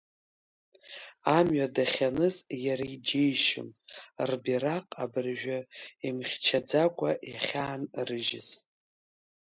Амҩа 1.37 1.67
дахьаныз 1.75 2.35
иара 2.65 2.85
иџьеишьон 2.93 3.69
рбираҟ 4.29 4.85
абыржәы 5.03 5.59
имхьчаӡакәа 6.07 7.11
иахьаанрыжьыз. 7.29 8.49